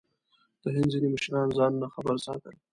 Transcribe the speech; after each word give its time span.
د 0.63 0.63
هند 0.75 0.89
ځینې 0.93 1.07
مشران 1.13 1.47
ځانونه 1.57 1.87
خبر 1.93 2.15
ساتل. 2.25 2.55